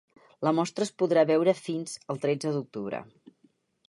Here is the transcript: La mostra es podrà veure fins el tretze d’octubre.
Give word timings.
La 0.45 0.51
mostra 0.59 0.85
es 0.85 0.91
podrà 1.01 1.25
veure 1.31 1.53
fins 1.59 1.93
el 2.15 2.21
tretze 2.23 2.55
d’octubre. 2.57 3.03